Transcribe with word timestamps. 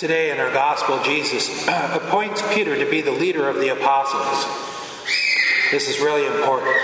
Today 0.00 0.30
in 0.30 0.40
our 0.40 0.50
gospel, 0.50 0.98
Jesus 1.02 1.68
appoints 1.68 2.40
Peter 2.54 2.74
to 2.74 2.90
be 2.90 3.02
the 3.02 3.10
leader 3.10 3.50
of 3.50 3.56
the 3.56 3.68
apostles. 3.68 4.46
This 5.70 5.90
is 5.90 6.00
really 6.00 6.24
important. 6.24 6.74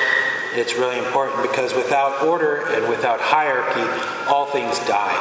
It's 0.53 0.75
really 0.75 0.99
important 0.99 1.41
because 1.41 1.73
without 1.73 2.23
order 2.23 2.67
and 2.75 2.91
without 2.91 3.19
hierarchy, 3.23 3.81
all 4.29 4.45
things 4.45 4.79
die. 4.81 5.17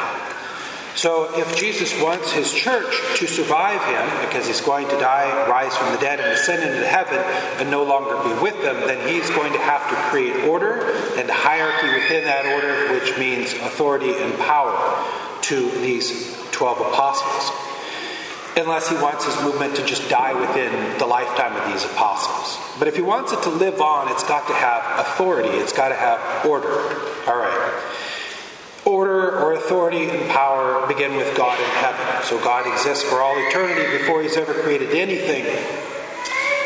So, 0.94 1.38
if 1.38 1.56
Jesus 1.56 1.98
wants 2.02 2.32
his 2.32 2.52
church 2.52 2.94
to 3.16 3.26
survive 3.26 3.82
him, 3.84 4.26
because 4.26 4.46
he's 4.46 4.60
going 4.60 4.88
to 4.90 4.98
die, 4.98 5.48
rise 5.48 5.74
from 5.74 5.90
the 5.94 5.98
dead, 5.98 6.20
and 6.20 6.32
ascend 6.32 6.64
into 6.64 6.86
heaven, 6.86 7.16
and 7.62 7.70
no 7.70 7.82
longer 7.82 8.22
be 8.28 8.42
with 8.42 8.60
them, 8.60 8.76
then 8.86 9.08
he's 9.08 9.30
going 9.30 9.54
to 9.54 9.58
have 9.60 9.88
to 9.88 9.96
create 10.10 10.44
order 10.44 10.92
and 11.16 11.30
hierarchy 11.30 11.88
within 11.94 12.24
that 12.24 12.44
order, 12.44 12.92
which 12.92 13.16
means 13.16 13.54
authority 13.54 14.12
and 14.12 14.38
power 14.40 14.76
to 15.40 15.70
these 15.80 16.36
12 16.52 16.92
apostles 16.92 17.55
unless 18.56 18.88
he 18.88 18.96
wants 18.96 19.24
his 19.26 19.36
movement 19.42 19.76
to 19.76 19.84
just 19.84 20.08
die 20.08 20.32
within 20.32 20.98
the 20.98 21.06
lifetime 21.06 21.54
of 21.54 21.72
these 21.72 21.84
apostles. 21.84 22.58
But 22.78 22.88
if 22.88 22.96
he 22.96 23.02
wants 23.02 23.32
it 23.32 23.42
to 23.42 23.50
live 23.50 23.80
on, 23.80 24.08
it's 24.08 24.24
got 24.24 24.46
to 24.48 24.54
have 24.54 25.00
authority, 25.00 25.50
it's 25.50 25.72
got 25.72 25.90
to 25.90 25.94
have 25.94 26.46
order. 26.46 26.72
All 27.28 27.36
right. 27.36 27.82
Order 28.86 29.38
or 29.40 29.52
authority 29.54 30.08
and 30.08 30.30
power 30.30 30.86
begin 30.86 31.16
with 31.16 31.36
God 31.36 31.58
in 31.58 31.70
heaven. 31.70 32.24
So 32.24 32.38
God 32.42 32.66
exists 32.66 33.04
for 33.04 33.20
all 33.20 33.34
eternity 33.36 33.98
before 33.98 34.22
he's 34.22 34.36
ever 34.36 34.54
created 34.54 34.90
anything. 34.90 35.44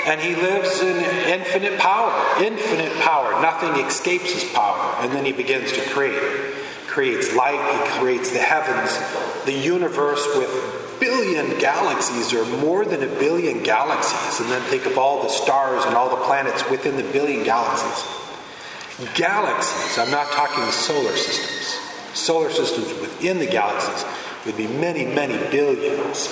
And 0.07 0.21
he 0.21 0.35
lives 0.35 0.81
in 0.81 0.97
infinite 1.29 1.79
power, 1.79 2.43
infinite 2.43 2.93
power. 3.01 3.41
Nothing 3.41 3.85
escapes 3.85 4.33
his 4.33 4.45
power. 4.53 4.97
And 5.01 5.13
then 5.13 5.25
he 5.25 5.33
begins 5.33 5.73
to 5.73 5.81
create. 5.91 6.50
Creates 6.91 7.35
light, 7.37 7.61
he 7.73 8.01
creates 8.01 8.33
the 8.33 8.41
heavens, 8.41 8.99
the 9.45 9.53
universe 9.53 10.27
with 10.37 10.99
billion 10.99 11.57
galaxies 11.61 12.35
or 12.35 12.45
more 12.59 12.85
than 12.85 13.03
a 13.03 13.07
billion 13.07 13.63
galaxies, 13.63 14.41
and 14.41 14.51
then 14.51 14.61
think 14.63 14.87
of 14.87 14.99
all 14.99 15.23
the 15.23 15.29
stars 15.29 15.85
and 15.85 15.95
all 15.95 16.11
the 16.11 16.25
planets 16.25 16.69
within 16.69 16.97
the 16.97 17.13
billion 17.13 17.45
galaxies. 17.45 18.05
Galaxies, 19.15 19.99
I'm 19.99 20.11
not 20.11 20.33
talking 20.33 20.65
solar 20.73 21.17
systems. 21.17 21.79
Solar 22.13 22.51
systems 22.51 22.89
within 23.01 23.39
the 23.39 23.47
galaxies 23.47 24.05
would 24.45 24.57
be 24.57 24.67
many, 24.67 25.05
many 25.05 25.39
billions, 25.51 26.29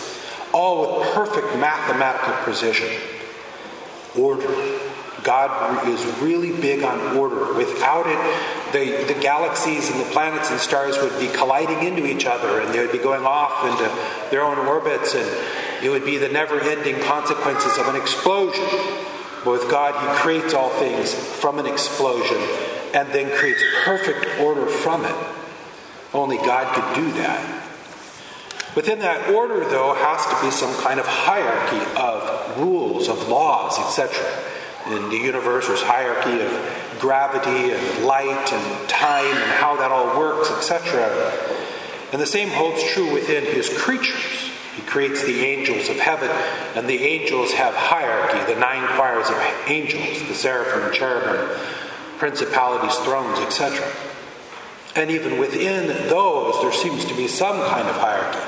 all 0.52 0.98
with 0.98 1.14
perfect 1.14 1.56
mathematical 1.58 2.34
precision. 2.42 2.88
Order. 4.18 4.48
God 5.22 5.86
is 5.88 6.04
really 6.20 6.52
big 6.60 6.82
on 6.82 7.16
order. 7.16 7.54
Without 7.54 8.06
it, 8.06 8.18
the, 8.72 9.04
the 9.12 9.18
galaxies 9.20 9.90
and 9.90 10.00
the 10.00 10.10
planets 10.10 10.50
and 10.50 10.60
stars 10.60 10.96
would 10.98 11.18
be 11.18 11.28
colliding 11.28 11.86
into 11.86 12.06
each 12.06 12.26
other 12.26 12.60
and 12.60 12.72
they 12.72 12.80
would 12.80 12.92
be 12.92 12.98
going 12.98 13.24
off 13.24 13.64
into 13.64 14.30
their 14.30 14.42
own 14.42 14.58
orbits, 14.58 15.14
and 15.14 15.84
it 15.84 15.90
would 15.90 16.04
be 16.04 16.18
the 16.18 16.28
never 16.28 16.60
ending 16.60 17.00
consequences 17.02 17.78
of 17.78 17.88
an 17.88 17.96
explosion. 17.96 18.64
But 19.44 19.52
with 19.52 19.70
God, 19.70 19.94
He 19.94 20.22
creates 20.22 20.54
all 20.54 20.70
things 20.70 21.14
from 21.14 21.58
an 21.58 21.66
explosion 21.66 22.38
and 22.94 23.08
then 23.12 23.36
creates 23.36 23.62
perfect 23.84 24.40
order 24.40 24.66
from 24.66 25.04
it. 25.04 25.16
Only 26.14 26.36
God 26.38 26.74
could 26.74 27.02
do 27.02 27.12
that. 27.18 27.64
Within 28.74 29.00
that 29.00 29.30
order, 29.30 29.60
though, 29.68 29.94
has 29.94 30.24
to 30.26 30.44
be 30.44 30.50
some 30.50 30.72
kind 30.82 31.00
of 31.00 31.06
hierarchy 31.06 31.84
of 31.96 32.58
rules, 32.58 33.08
of 33.08 33.28
laws, 33.28 33.78
etc. 33.78 34.14
In 34.86 35.10
the 35.10 35.16
universe, 35.16 35.66
there's 35.66 35.82
hierarchy 35.82 36.40
of 36.40 36.98
gravity 37.00 37.72
and 37.72 38.04
light 38.04 38.52
and 38.52 38.88
time 38.88 39.26
and 39.26 39.50
how 39.52 39.76
that 39.76 39.90
all 39.90 40.18
works, 40.18 40.50
etc. 40.50 41.32
And 42.12 42.20
the 42.20 42.26
same 42.26 42.48
holds 42.48 42.82
true 42.84 43.12
within 43.12 43.44
his 43.44 43.68
creatures. 43.76 44.50
He 44.76 44.82
creates 44.82 45.24
the 45.24 45.40
angels 45.44 45.88
of 45.88 45.98
heaven, 45.98 46.30
and 46.76 46.88
the 46.88 47.02
angels 47.02 47.52
have 47.52 47.74
hierarchy, 47.74 48.52
the 48.52 48.58
nine 48.58 48.86
choirs 48.96 49.28
of 49.28 49.36
angels, 49.66 50.26
the 50.28 50.34
seraphim, 50.34 50.92
cherubim, 50.92 51.58
principalities, 52.18 52.96
thrones, 52.98 53.38
etc. 53.40 53.84
And 54.94 55.10
even 55.10 55.38
within 55.38 55.88
those, 56.08 56.60
there 56.62 56.72
seems 56.72 57.04
to 57.06 57.14
be 57.14 57.28
some 57.28 57.56
kind 57.56 57.88
of 57.88 57.96
hierarchy. 57.96 58.47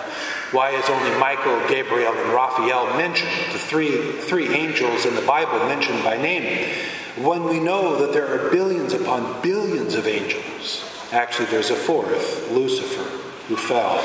Why 0.53 0.71
is 0.71 0.89
only 0.91 1.17
Michael, 1.21 1.61
Gabriel, 1.69 2.13
and 2.13 2.33
Raphael 2.33 2.97
mentioned, 2.97 3.31
the 3.53 3.59
three, 3.59 4.13
three 4.21 4.49
angels 4.49 5.07
in 5.07 5.15
the 5.15 5.23
Bible 5.23 5.59
mentioned 5.67 6.03
by 6.03 6.17
name, 6.17 6.69
when 7.19 7.45
we 7.45 7.61
know 7.61 7.97
that 7.99 8.13
there 8.13 8.27
are 8.27 8.51
billions 8.51 8.93
upon 8.93 9.41
billions 9.43 9.95
of 9.95 10.09
angels? 10.09 10.85
Actually, 11.13 11.47
there's 11.47 11.71
a 11.71 11.77
fourth, 11.77 12.51
Lucifer, 12.51 13.05
who 13.47 13.57
fell. 13.57 13.99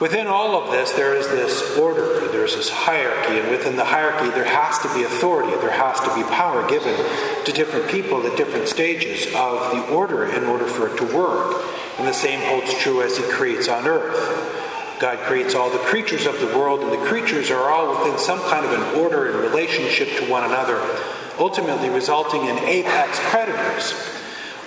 Within 0.00 0.26
all 0.26 0.60
of 0.60 0.72
this, 0.72 0.92
there 0.92 1.14
is 1.14 1.28
this 1.28 1.78
order, 1.78 2.26
there's 2.28 2.56
this 2.56 2.70
hierarchy, 2.70 3.38
and 3.38 3.50
within 3.50 3.76
the 3.76 3.84
hierarchy, 3.84 4.30
there 4.30 4.44
has 4.44 4.78
to 4.78 4.92
be 4.94 5.04
authority, 5.04 5.54
there 5.60 5.70
has 5.70 6.00
to 6.00 6.14
be 6.14 6.22
power 6.24 6.66
given 6.68 6.96
to 7.44 7.52
different 7.52 7.88
people 7.88 8.26
at 8.26 8.36
different 8.38 8.66
stages 8.66 9.26
of 9.34 9.70
the 9.72 9.94
order 9.94 10.24
in 10.24 10.44
order 10.44 10.66
for 10.66 10.88
it 10.88 10.96
to 10.96 11.04
work. 11.16 11.62
And 11.98 12.08
the 12.08 12.12
same 12.12 12.40
holds 12.40 12.72
true 12.74 13.02
as 13.02 13.16
He 13.16 13.24
creates 13.24 13.68
on 13.68 13.86
earth. 13.86 14.98
God 14.98 15.18
creates 15.20 15.54
all 15.54 15.68
the 15.68 15.78
creatures 15.78 16.26
of 16.26 16.38
the 16.40 16.46
world, 16.46 16.80
and 16.80 16.92
the 16.92 17.06
creatures 17.08 17.50
are 17.50 17.70
all 17.70 17.98
within 17.98 18.18
some 18.18 18.38
kind 18.42 18.64
of 18.64 18.72
an 18.72 19.00
order 19.00 19.30
and 19.30 19.40
relationship 19.40 20.08
to 20.18 20.30
one 20.30 20.44
another, 20.44 20.80
ultimately 21.38 21.90
resulting 21.90 22.46
in 22.46 22.56
apex 22.58 23.18
predators. 23.24 23.92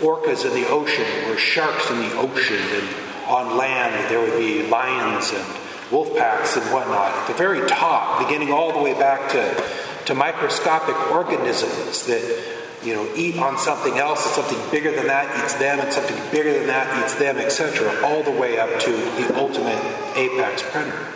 Orcas 0.02 0.44
in 0.46 0.54
the 0.54 0.68
ocean, 0.68 1.06
or 1.30 1.38
sharks 1.38 1.90
in 1.90 2.00
the 2.00 2.18
ocean, 2.18 2.60
and 2.60 2.90
on 3.28 3.58
land 3.58 4.12
there 4.12 4.20
would 4.20 4.38
be 4.38 4.68
lions 4.68 5.32
and 5.32 5.46
wolf 5.92 6.16
packs 6.18 6.58
and 6.58 6.66
whatnot. 6.74 7.12
At 7.14 7.28
the 7.28 7.34
very 7.34 7.66
top, 7.68 8.20
beginning 8.20 8.52
all 8.52 8.74
the 8.74 8.80
way 8.80 8.94
back 8.94 9.32
to, 9.32 9.64
to 10.08 10.16
microscopic 10.16 10.96
organisms 11.12 12.06
that 12.08 12.65
you 12.86 12.94
know, 12.94 13.10
eat 13.16 13.38
on 13.38 13.58
something 13.58 13.98
else, 13.98 14.24
and 14.26 14.36
something 14.36 14.72
bigger 14.72 14.92
than 14.92 15.08
that 15.08 15.44
eats 15.44 15.56
them, 15.56 15.80
and 15.80 15.92
something 15.92 16.18
bigger 16.32 16.54
than 16.54 16.68
that 16.68 17.04
eats 17.04 17.16
them, 17.16 17.38
etc., 17.38 18.04
all 18.04 18.22
the 18.22 18.32
way 18.32 18.60
up 18.60 18.80
to 18.82 18.92
the 18.92 19.36
ultimate 19.38 19.82
apex 20.16 20.62
predator. 20.70 21.12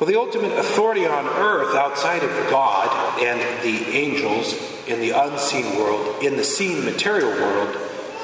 Well, 0.00 0.08
the 0.08 0.18
ultimate 0.18 0.52
authority 0.52 1.06
on 1.06 1.26
earth 1.26 1.76
outside 1.76 2.24
of 2.24 2.30
God 2.50 3.22
and 3.22 3.38
the 3.62 3.90
angels 3.90 4.54
in 4.88 5.00
the 5.00 5.10
unseen 5.10 5.76
world, 5.76 6.22
in 6.22 6.36
the 6.36 6.44
seen 6.44 6.84
material 6.84 7.30
world, 7.30 7.76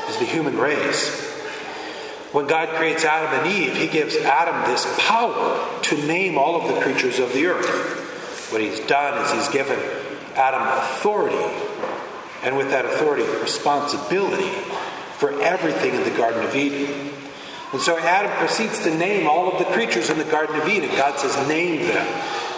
is 0.09 0.19
the 0.19 0.25
human 0.25 0.57
race. 0.57 1.23
When 2.33 2.47
God 2.47 2.71
creates 2.71 3.05
Adam 3.05 3.41
and 3.41 3.53
Eve, 3.55 3.77
He 3.77 3.87
gives 3.87 4.17
Adam 4.17 4.69
this 4.71 4.87
power 4.99 5.81
to 5.83 6.07
name 6.07 6.39
all 6.39 6.61
of 6.61 6.75
the 6.75 6.81
creatures 6.81 7.19
of 7.19 7.33
the 7.33 7.47
earth. 7.47 8.51
What 8.51 8.61
He's 8.63 8.81
done 8.81 9.23
is 9.25 9.33
He's 9.33 9.49
given 9.49 9.79
Adam 10.35 10.63
authority 10.63 11.66
and 12.47 12.57
with 12.57 12.71
that 12.71 12.85
authority, 12.85 13.25
responsibility 13.43 14.49
for 15.19 15.33
everything 15.43 15.95
in 15.95 16.05
the 16.05 16.17
Garden 16.17 16.45
of 16.45 16.55
Eden. 16.55 17.11
And 17.73 17.81
so 17.81 17.99
Adam 17.99 18.31
proceeds 18.39 18.85
to 18.85 18.95
name 18.97 19.27
all 19.27 19.51
of 19.51 19.59
the 19.59 19.65
creatures 19.75 20.09
in 20.09 20.19
the 20.19 20.25
Garden 20.25 20.55
of 20.55 20.69
Eden. 20.69 20.89
God 20.91 21.19
says, 21.19 21.37
name 21.49 21.81
them. 21.89 22.07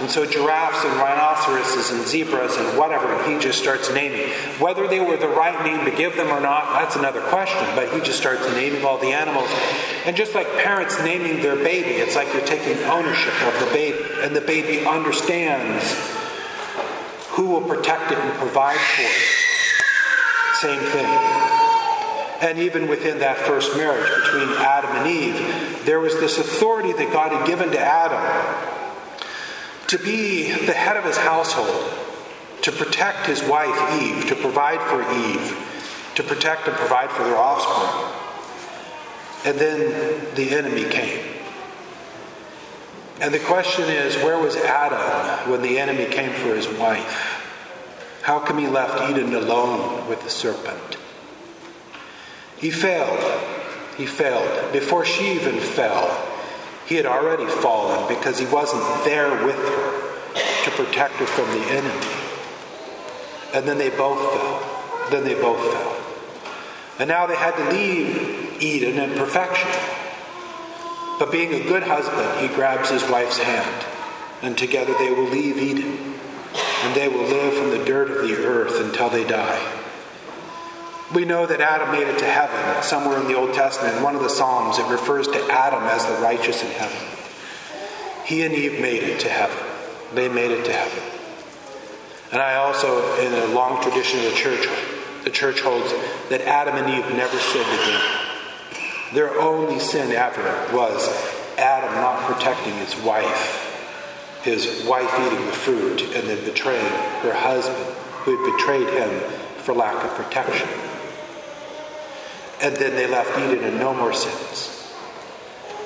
And 0.00 0.10
so 0.10 0.26
giraffes 0.26 0.84
and 0.84 0.94
rhinoceroses 0.96 1.90
and 1.90 2.06
zebras 2.06 2.54
and 2.56 2.78
whatever, 2.78 3.10
and 3.10 3.32
he 3.32 3.40
just 3.40 3.58
starts 3.58 3.90
naming. 3.92 4.28
Whether 4.60 4.86
they 4.86 5.00
were 5.00 5.16
the 5.16 5.26
right 5.26 5.64
name 5.64 5.86
to 5.86 5.96
give 5.96 6.14
them 6.14 6.28
or 6.28 6.40
not, 6.40 6.78
that's 6.78 6.94
another 6.94 7.22
question. 7.22 7.64
But 7.74 7.90
he 7.92 8.00
just 8.00 8.18
starts 8.18 8.46
naming 8.52 8.84
all 8.84 8.98
the 8.98 9.12
animals. 9.12 9.48
And 10.04 10.14
just 10.14 10.34
like 10.34 10.46
parents 10.58 11.00
naming 11.00 11.42
their 11.42 11.56
baby, 11.56 11.96
it's 11.96 12.14
like 12.14 12.32
you're 12.34 12.46
taking 12.46 12.76
ownership 12.84 13.34
of 13.42 13.58
the 13.58 13.72
baby. 13.72 13.98
And 14.20 14.36
the 14.36 14.42
baby 14.42 14.86
understands 14.86 15.96
who 17.30 17.46
will 17.46 17.62
protect 17.62 18.12
it 18.12 18.18
and 18.18 18.38
provide 18.38 18.78
for 18.78 19.02
it. 19.02 19.37
Same 20.60 20.80
thing. 20.80 21.06
And 22.40 22.58
even 22.58 22.88
within 22.88 23.20
that 23.20 23.36
first 23.38 23.76
marriage 23.76 24.08
between 24.24 24.48
Adam 24.58 24.90
and 24.96 25.06
Eve, 25.06 25.84
there 25.84 26.00
was 26.00 26.14
this 26.18 26.38
authority 26.38 26.92
that 26.92 27.12
God 27.12 27.30
had 27.30 27.46
given 27.46 27.70
to 27.70 27.78
Adam 27.78 28.66
to 29.86 29.98
be 29.98 30.50
the 30.66 30.72
head 30.72 30.96
of 30.96 31.04
his 31.04 31.16
household, 31.16 31.92
to 32.62 32.72
protect 32.72 33.26
his 33.26 33.42
wife 33.44 34.02
Eve, 34.02 34.28
to 34.28 34.34
provide 34.34 34.80
for 34.82 35.00
Eve, 35.12 36.12
to 36.16 36.24
protect 36.24 36.66
and 36.66 36.76
provide 36.76 37.10
for 37.10 37.22
their 37.22 37.36
offspring. 37.36 38.12
And 39.44 39.58
then 39.58 40.34
the 40.34 40.50
enemy 40.50 40.90
came. 40.90 41.24
And 43.20 43.32
the 43.32 43.38
question 43.38 43.84
is 43.84 44.16
where 44.16 44.38
was 44.38 44.56
Adam 44.56 45.50
when 45.50 45.62
the 45.62 45.78
enemy 45.78 46.06
came 46.06 46.32
for 46.32 46.54
his 46.54 46.68
wife? 46.68 47.37
How 48.28 48.40
come 48.40 48.58
he 48.58 48.66
left 48.66 49.10
Eden 49.10 49.32
alone 49.32 50.06
with 50.06 50.22
the 50.22 50.28
serpent? 50.28 50.98
He 52.58 52.70
failed. 52.70 53.18
He 53.96 54.04
failed. 54.04 54.70
Before 54.70 55.06
she 55.06 55.32
even 55.32 55.58
fell, 55.58 56.28
he 56.84 56.96
had 56.96 57.06
already 57.06 57.46
fallen 57.46 58.06
because 58.06 58.38
he 58.38 58.44
wasn't 58.44 58.82
there 59.06 59.30
with 59.46 59.56
her 59.56 60.64
to 60.64 60.70
protect 60.72 61.14
her 61.14 61.24
from 61.24 61.46
the 61.58 61.64
enemy. 61.70 62.06
And 63.54 63.66
then 63.66 63.78
they 63.78 63.88
both 63.88 64.20
fell. 64.20 65.08
Then 65.10 65.24
they 65.24 65.32
both 65.32 65.62
fell. 65.72 65.96
And 66.98 67.08
now 67.08 67.26
they 67.26 67.34
had 67.34 67.56
to 67.56 67.70
leave 67.70 68.62
Eden 68.62 68.98
in 68.98 69.16
perfection. 69.16 69.70
But 71.18 71.32
being 71.32 71.54
a 71.54 71.66
good 71.66 71.84
husband, 71.84 72.46
he 72.46 72.54
grabs 72.54 72.90
his 72.90 73.08
wife's 73.08 73.38
hand, 73.38 73.86
and 74.42 74.58
together 74.58 74.92
they 74.98 75.12
will 75.12 75.30
leave 75.30 75.56
Eden, 75.56 76.07
and 76.84 76.94
they 76.94 77.08
will 77.08 77.24
live 77.24 77.54
from 77.54 77.70
the 77.70 77.84
dirt 77.84 78.10
of 78.10 78.28
the 78.28 78.36
earth 78.44 78.80
until 78.80 79.10
they 79.10 79.24
die. 79.26 79.74
We 81.14 81.24
know 81.24 81.46
that 81.46 81.60
Adam 81.60 81.90
made 81.90 82.06
it 82.06 82.18
to 82.18 82.26
heaven. 82.26 82.82
Somewhere 82.82 83.18
in 83.18 83.26
the 83.26 83.34
Old 83.34 83.54
Testament, 83.54 83.96
in 83.96 84.02
one 84.02 84.14
of 84.14 84.22
the 84.22 84.28
Psalms, 84.28 84.78
it 84.78 84.86
refers 84.90 85.26
to 85.28 85.50
Adam 85.50 85.82
as 85.84 86.04
the 86.04 86.14
righteous 86.22 86.62
in 86.62 86.70
heaven. 86.70 86.98
He 88.26 88.42
and 88.42 88.54
Eve 88.54 88.80
made 88.80 89.02
it 89.02 89.20
to 89.20 89.28
heaven. 89.28 89.56
They 90.14 90.28
made 90.28 90.50
it 90.50 90.64
to 90.66 90.72
heaven. 90.72 91.02
And 92.30 92.42
I 92.42 92.56
also, 92.56 93.16
in 93.20 93.32
a 93.32 93.54
long 93.54 93.82
tradition 93.82 94.18
of 94.18 94.26
the 94.26 94.36
church, 94.36 94.68
the 95.24 95.30
church 95.30 95.60
holds 95.60 95.90
that 96.28 96.42
Adam 96.42 96.76
and 96.76 96.88
Eve 96.90 97.16
never 97.16 97.38
sinned 97.38 97.64
again. 97.64 98.02
Their 99.14 99.40
only 99.40 99.78
sin 99.78 100.12
ever 100.12 100.68
was 100.76 101.08
Adam 101.56 101.94
not 101.94 102.20
protecting 102.30 102.74
his 102.74 102.94
wife, 102.96 103.67
his 104.48 104.84
wife 104.86 105.12
eating 105.20 105.44
the 105.46 105.52
fruit 105.52 106.02
and 106.14 106.28
then 106.28 106.42
betraying 106.44 106.84
her 107.22 107.34
husband, 107.34 107.76
who 108.24 108.36
had 108.36 108.56
betrayed 108.56 108.88
him 108.88 109.20
for 109.62 109.74
lack 109.74 110.02
of 110.04 110.14
protection. 110.14 110.68
And 112.60 112.74
then 112.76 112.96
they 112.96 113.06
left 113.06 113.38
Eden 113.38 113.62
and 113.62 113.78
no 113.78 113.94
more 113.94 114.12
sins. 114.12 114.74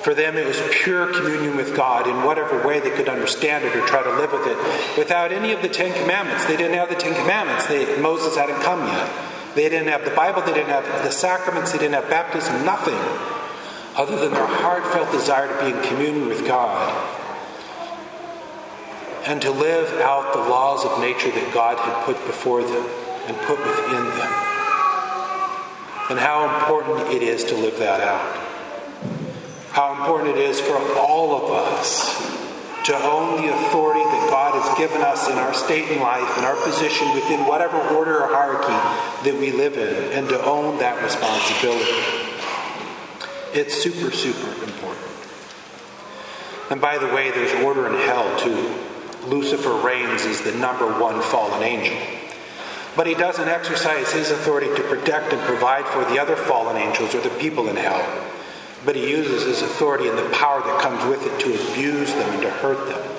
For 0.03 0.15
them, 0.15 0.37
it 0.37 0.47
was 0.47 0.61
pure 0.71 1.13
communion 1.13 1.57
with 1.57 1.77
God 1.77 2.09
in 2.09 2.25
whatever 2.25 2.67
way 2.67 2.81
they 2.81 2.91
could 2.91 3.09
understand 3.09 3.65
it 3.65 3.77
or 3.77 3.87
try 3.87 4.03
to 4.03 4.11
live 4.17 4.33
with 4.33 4.47
it 4.47 4.99
without 4.99 5.31
any 5.31 5.53
of 5.53 5.63
the 5.63 5.69
Ten 5.69 5.93
Commandments. 6.01 6.47
They 6.47 6.57
didn't 6.57 6.75
have 6.75 6.89
the 6.89 6.97
Ten 6.97 7.15
Commandments. 7.15 7.67
They, 7.67 8.01
Moses 8.01 8.37
hadn't 8.37 8.61
come 8.63 8.87
yet. 8.87 9.11
They 9.55 9.69
didn't 9.69 9.89
have 9.89 10.05
the 10.05 10.11
Bible. 10.11 10.43
They 10.43 10.55
didn't 10.55 10.71
have 10.71 10.85
the 11.05 11.13
sacraments. 11.13 11.73
They 11.73 11.79
didn't 11.79 11.95
have 11.95 12.09
baptism. 12.09 12.65
Nothing 12.65 12.99
other 13.95 14.17
than 14.17 14.33
their 14.33 14.47
heartfelt 14.47 15.13
desire 15.13 15.47
to 15.47 15.65
be 15.65 15.71
in 15.71 15.83
communion 15.85 16.27
with 16.27 16.47
God 16.47 17.22
and 19.27 19.41
to 19.43 19.51
live 19.51 19.89
out 20.01 20.33
the 20.33 20.41
laws 20.41 20.85
of 20.85 21.01
nature 21.01 21.31
that 21.31 21.55
God 21.55 21.79
had 21.79 22.05
put 22.05 22.17
before 22.27 22.63
them 22.63 22.87
and 23.27 23.37
put 23.39 23.59
within 23.59 24.05
them. 24.05 24.33
And 26.11 26.19
how 26.19 26.59
important 26.61 27.15
it 27.15 27.23
is 27.23 27.45
to 27.45 27.55
live 27.55 27.79
that 27.79 28.01
out 28.01 28.43
how 29.73 29.93
important 29.99 30.37
it 30.37 30.39
is 30.39 30.61
for 30.61 30.77
all 30.99 31.35
of 31.35 31.51
us 31.51 32.21
to 32.85 32.95
own 32.95 33.41
the 33.41 33.53
authority 33.55 34.05
that 34.05 34.29
God 34.29 34.61
has 34.61 34.79
given 34.79 35.01
us 35.01 35.31
in 35.31 35.39
our 35.39 35.55
state 35.55 35.91
in 35.91 36.01
life, 36.01 36.37
in 36.37 36.45
our 36.45 36.57
position 36.63 37.15
within 37.15 37.47
whatever 37.47 37.79
order 37.79 38.23
or 38.23 38.29
hierarchy 38.29 39.31
that 39.31 39.35
we 39.41 39.51
live 39.51 39.79
in, 39.79 40.13
and 40.13 40.29
to 40.29 40.45
own 40.45 40.79
that 40.79 41.03
responsibility. 41.03 41.91
It's 43.55 43.75
super, 43.75 44.11
super 44.11 44.51
important. 44.65 45.09
And 46.71 46.81
by 46.81 46.99
the 46.99 47.07
way, 47.07 47.31
there's 47.31 47.65
order 47.65 47.87
in 47.87 47.95
hell 47.95 48.39
too. 48.41 48.75
Lucifer 49.27 49.75
reigns 49.75 50.23
as 50.23 50.41
the 50.41 50.53
number 50.53 50.87
one 51.01 51.21
fallen 51.23 51.63
angel. 51.63 51.97
But 52.97 53.07
he 53.07 53.15
doesn't 53.15 53.49
exercise 53.49 54.13
his 54.13 54.31
authority 54.31 54.69
to 54.75 54.83
protect 54.83 55.33
and 55.33 55.41
provide 55.43 55.87
for 55.87 56.05
the 56.05 56.21
other 56.21 56.37
fallen 56.37 56.77
angels 56.77 57.15
or 57.15 57.21
the 57.21 57.31
people 57.31 57.69
in 57.69 57.77
hell 57.77 58.31
but 58.85 58.97
he 58.97 59.09
uses 59.11 59.45
his 59.45 59.63
authority 59.63 60.09
and 60.09 60.19
the 60.19 60.29
power 60.31 60.61
that 60.61 60.83
comes 60.83 61.05
with 61.05 61.25
it 61.25 61.41
to 61.41 61.71
abuse 61.71 62.13
them 62.13 62.33
and 62.33 62.43
to 62.43 62.51
hurt 62.51 62.89
them. 62.89 63.17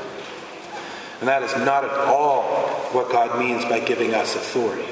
And 1.19 1.29
that 1.29 1.41
is 1.41 1.55
not 1.55 1.85
at 1.85 1.91
all 1.91 2.43
what 2.91 3.09
God 3.09 3.39
means 3.39 3.63
by 3.65 3.79
giving 3.79 4.13
us 4.13 4.35
authority. 4.35 4.91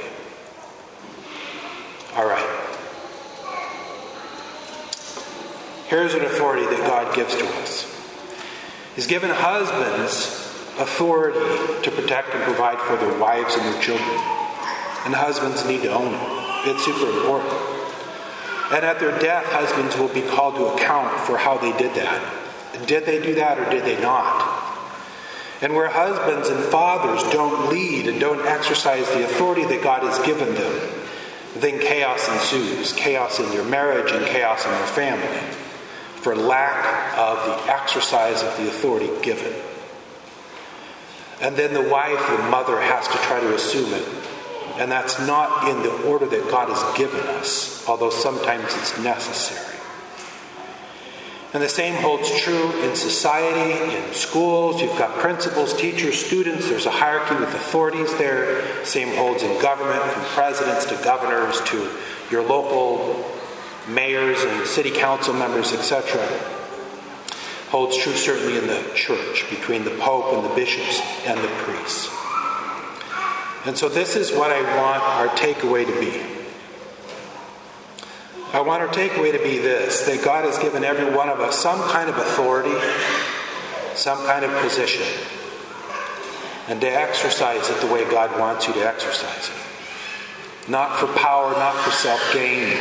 All 2.15 2.25
right. 2.25 2.57
Here's 5.87 6.13
an 6.13 6.23
authority 6.23 6.65
that 6.65 6.87
God 6.87 7.13
gives 7.15 7.35
to 7.35 7.45
us. 7.61 7.87
He's 8.95 9.07
given 9.07 9.29
husbands 9.29 10.40
authority 10.81 11.39
to 11.83 11.91
protect 11.91 12.33
and 12.33 12.43
provide 12.43 12.79
for 12.79 12.97
their 12.97 13.17
wives 13.19 13.55
and 13.55 13.63
their 13.63 13.81
children. 13.81 14.17
And 15.05 15.15
husbands 15.15 15.65
need 15.65 15.81
to 15.83 15.91
own 15.91 16.13
it. 16.13 16.69
It's 16.69 16.85
super 16.85 17.09
important. 17.09 17.53
And 18.71 18.85
at 18.85 18.99
their 18.99 19.17
death, 19.19 19.45
husbands 19.47 19.97
will 19.97 20.13
be 20.13 20.21
called 20.21 20.55
to 20.55 20.65
account 20.67 21.19
for 21.21 21.37
how 21.37 21.57
they 21.57 21.75
did 21.77 21.93
that. 21.95 22.87
Did 22.87 23.05
they 23.05 23.21
do 23.21 23.35
that 23.35 23.59
or 23.59 23.69
did 23.69 23.83
they 23.83 24.01
not? 24.01 24.61
And 25.61 25.73
where 25.75 25.89
husbands 25.89 26.49
and 26.49 26.63
fathers 26.65 27.21
don't 27.31 27.69
lead 27.69 28.07
and 28.07 28.19
don't 28.19 28.45
exercise 28.45 29.07
the 29.09 29.25
authority 29.25 29.65
that 29.65 29.83
God 29.83 30.03
has 30.03 30.17
given 30.25 30.53
them, 30.55 30.91
then 31.57 31.79
chaos 31.79 32.27
ensues 32.29 32.93
chaos 32.93 33.39
in 33.39 33.49
their 33.49 33.63
marriage 33.63 34.11
and 34.11 34.25
chaos 34.25 34.65
in 34.65 34.71
their 34.71 34.87
family 34.87 35.57
for 36.21 36.35
lack 36.35 37.17
of 37.17 37.45
the 37.45 37.71
exercise 37.71 38.41
of 38.41 38.55
the 38.57 38.67
authority 38.67 39.09
given. 39.21 39.53
And 41.41 41.55
then 41.55 41.73
the 41.73 41.81
wife, 41.81 42.19
the 42.29 42.43
mother, 42.49 42.79
has 42.79 43.07
to 43.07 43.17
try 43.17 43.39
to 43.39 43.55
assume 43.55 43.93
it 43.93 44.21
and 44.81 44.91
that's 44.91 45.19
not 45.19 45.67
in 45.69 45.83
the 45.83 46.09
order 46.09 46.25
that 46.25 46.49
God 46.49 46.69
has 46.69 46.97
given 46.97 47.19
us, 47.19 47.87
although 47.87 48.09
sometimes 48.09 48.63
it's 48.75 48.97
necessary. 48.99 49.77
And 51.53 51.61
the 51.61 51.69
same 51.69 52.01
holds 52.01 52.31
true 52.39 52.71
in 52.81 52.95
society, 52.95 53.95
in 53.95 54.13
schools. 54.13 54.81
You've 54.81 54.97
got 54.97 55.19
principals, 55.19 55.75
teachers, 55.75 56.17
students. 56.17 56.69
There's 56.69 56.85
a 56.85 56.91
hierarchy 56.91 57.35
with 57.35 57.53
authorities 57.53 58.17
there. 58.17 58.85
Same 58.85 59.09
holds 59.17 59.43
in 59.43 59.61
government, 59.61 60.01
from 60.01 60.23
presidents 60.23 60.85
to 60.85 60.95
governors 61.03 61.61
to 61.65 61.89
your 62.31 62.41
local 62.41 63.29
mayors 63.89 64.41
and 64.41 64.65
city 64.65 64.91
council 64.91 65.33
members, 65.33 65.73
etc. 65.73 66.21
Holds 67.71 67.95
true 67.95 68.11
certainly 68.11 68.57
in 68.57 68.67
the 68.67 68.83
church, 68.95 69.49
between 69.49 69.85
the 69.85 69.91
pope 69.91 70.33
and 70.33 70.43
the 70.43 70.53
bishops 70.53 70.99
and 71.25 71.39
the 71.39 71.47
priests. 71.63 72.09
And 73.65 73.77
so, 73.77 73.87
this 73.87 74.17
is 74.17 74.29
what 74.29 74.51
I 74.51 74.61
want 74.77 75.01
our 75.01 75.29
takeaway 75.37 75.85
to 75.85 75.97
be. 75.97 76.21
I 78.51 78.59
want 78.59 78.81
our 78.81 78.89
takeaway 78.89 79.31
to 79.31 79.41
be 79.41 79.59
this 79.59 80.05
that 80.05 80.21
God 80.21 80.43
has 80.43 80.57
given 80.57 80.83
every 80.83 81.15
one 81.15 81.29
of 81.29 81.39
us 81.39 81.57
some 81.57 81.79
kind 81.89 82.09
of 82.09 82.17
authority, 82.17 82.75
some 83.95 84.17
kind 84.25 84.43
of 84.43 84.51
position, 84.61 85.07
and 86.67 86.81
to 86.81 86.87
exercise 86.87 87.69
it 87.69 87.79
the 87.79 87.87
way 87.87 88.03
God 88.11 88.37
wants 88.37 88.67
you 88.67 88.73
to 88.73 88.85
exercise 88.85 89.49
it. 89.49 90.69
Not 90.69 90.99
for 90.99 91.07
power, 91.17 91.53
not 91.53 91.75
for 91.75 91.91
self 91.91 92.33
gain, 92.33 92.75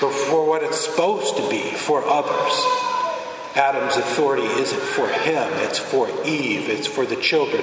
but 0.00 0.12
for 0.12 0.48
what 0.48 0.62
it's 0.62 0.80
supposed 0.80 1.36
to 1.36 1.50
be 1.50 1.72
for 1.72 2.02
others. 2.06 2.93
Adam's 3.54 3.96
authority 3.96 4.46
isn't 4.46 4.80
for 4.80 5.08
him, 5.08 5.48
it's 5.64 5.78
for 5.78 6.08
Eve, 6.26 6.68
it's 6.68 6.86
for 6.86 7.06
the 7.06 7.16
children, 7.16 7.62